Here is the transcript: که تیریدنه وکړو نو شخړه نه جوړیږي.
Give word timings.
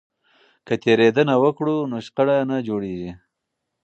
که 0.65 0.73
تیریدنه 0.83 1.35
وکړو 1.43 1.75
نو 1.91 1.97
شخړه 2.05 2.37
نه 2.49 2.57
جوړیږي. 2.67 3.11